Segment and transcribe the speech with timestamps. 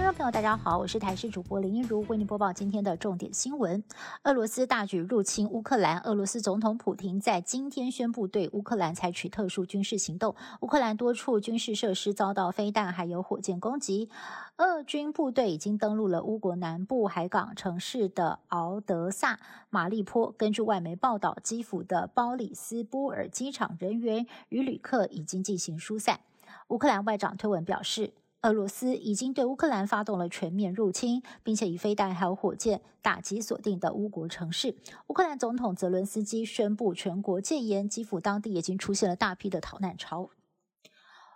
[0.00, 3.84] 听众朋友大家好，我是台视主播林一如，为您播报今天的重点新闻。
[4.22, 14.08] 俄罗斯大举入侵乌克兰，俄罗斯总统普京在今天宣布对乌克兰采取特殊军事行动，乌克兰多处军事设施遭到飞弹还有火箭攻击。
[14.56, 20.32] 俄军部队已经登陆了乌国南部海港城市的敖德萨、马利坡。
[20.32, 26.20] 根据外媒报道，基辅的包里斯波尔机场人员与旅客已经进行疏散。
[26.68, 28.14] 乌克兰外长推文表示。
[28.42, 34.74] 俄罗斯已经对乌克兰发动了全面入侵，并且以飞弹还有火箭打击锁定的乌国城市。
[35.08, 40.30] 乌克兰总统泽伦斯基宣布全国戒严，基辅当地已经出现了大批的逃难潮。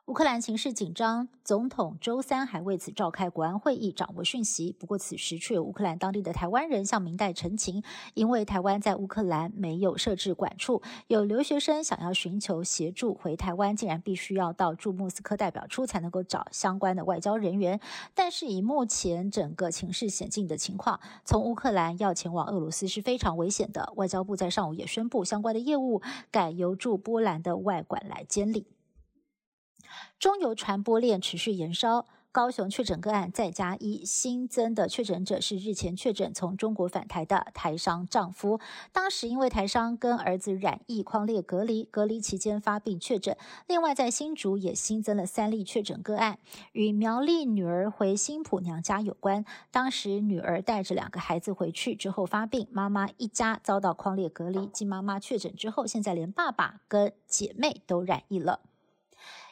[0.06, 4.70] 乌克兰情势紧张，总统周三还为此召开国安会议，掌握讯息。
[4.78, 17.80] 不过，此时却有乌克兰当地的台湾人向明代陈情，因为台湾在乌克兰没有设置管处，有留学生想要寻求协助回台湾，竟然必须要到驻莫斯科代表处才能够找相关的外交人员。
[18.14, 23.90] 但是，以目前整个情势险境的情况，从乌克兰要前往俄罗斯是非常危险的。
[23.96, 28.66] 外交部在上午也宣布，相关的业务改由驻波兰的外管来监理。
[30.18, 38.58] 中油传播链持续延烧，高雄确诊个案再加一，新增的确诊者是日前确诊从中国返台的台商丈夫，
[38.90, 43.36] 当时因为台商跟儿子染疫，框列隔离，隔离期间发病确诊。
[43.68, 46.40] 另外在新竹也新增了三例确诊个案，
[46.72, 49.44] 与苗栗女儿回新浦娘家有关。
[49.70, 54.66] 当时女儿带着两个孩子回去之后发病，妈妈一家遭到框列隔离。
[54.72, 58.62] 继妈妈确诊之后，现在连爸爸跟姐妹都染疫了。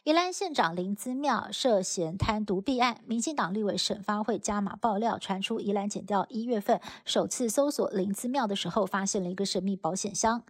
[0.05, 10.43] 宜兰县长林姿妙涉嫌贪渎弊案，民进党立委沈发会加码爆料，传出宜兰检调一月份首次搜索林姿妙的时候，发现了一个神秘保险箱，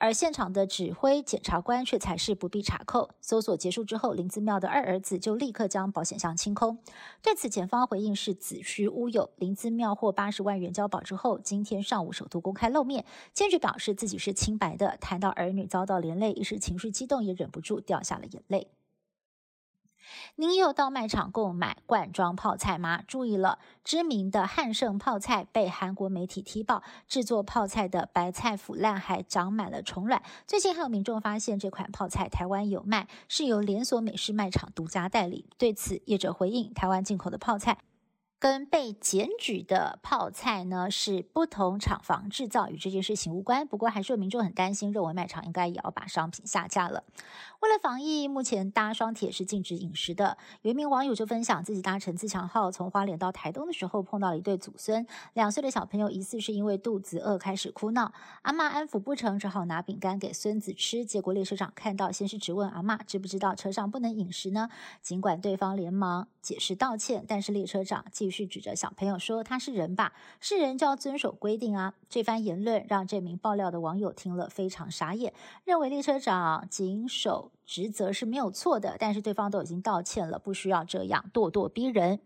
[0.00, 3.10] 而现场的指挥检察官却才是不必查扣。
[3.20, 6.78] 搜索结束之后，林子妙的二儿子就立刻将保险箱清空。
[7.22, 9.30] 对此，检方回应是子虚乌有。
[9.36, 14.96] 林子妙获八十万元交保之后，今天上午首度公开露面，坚决表示自己是清白的。
[14.96, 18.68] 谈到儿女遭到连累，一时情绪激动，也忍不住掉下了眼泪。
[20.36, 23.02] 您有到卖场购买罐装泡菜吗？
[23.06, 30.22] 注意了，知名的汉盛泡菜被韩国媒体踢爆，制作泡菜的白菜腐烂，还长满了虫卵。
[30.46, 35.46] 最近还有民众发现这款泡菜台湾有卖，是由连锁美式卖场独家代理。
[35.58, 37.78] 对此，业者回应：台湾进口的泡菜。
[38.40, 43.66] 跟被检举的泡菜呢是不同厂房制造，与这件事情无关。
[43.66, 47.04] 不过还是有民众很担心，认为卖场应该也要把商品下架了。
[47.60, 50.38] 为了防疫，目前搭双铁是禁止饮食的。
[50.62, 61.04] 有一名网友就分享自己搭乘自强号从花莲到台东的时候，碰到了一对祖孙，两岁的小朋友疑似是因为肚子饿开始哭闹，阿妈安抚不成，只好拿饼干给孙子吃。
[61.04, 64.70] 结果列车长看到，先是质问阿妈知不知道车上不能饮食呢？
[65.02, 70.12] 尽管对方连忙解释道歉，但是列车长继是指着小朋友说：“他是人吧？
[70.40, 75.32] 是人就要遵守规定啊！”这番言论让这名爆料的网友听了非常傻眼，
[75.64, 82.20] 认为列车长谨守职责是没有错的，但是对方都已经道歉了，不需要这样咄咄逼人。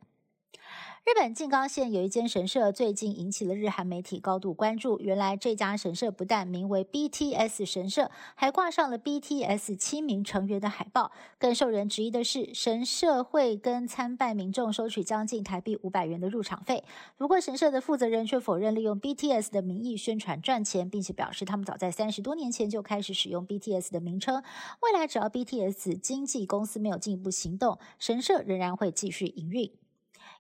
[1.04, 4.98] 日本静冈县有一间神社，最近引起了日韩媒体高度关注。
[5.00, 11.12] 原来这家神社不但名为 BTS 神社，还挂上了 BTS 七名成员的海报。
[11.38, 16.82] 更受人质疑的是，神社会跟参拜民众收取将近台币五百元的入场费。
[17.18, 24.42] 不过，神社的负责人却否认利用 BTS 的名义宣传赚钱，并且表示他们早在三十多年前就开始使用 BTS 的名称。
[24.80, 29.70] 未来只要 BTS 经纪公司没有进一步行动，神社仍然会继续营运。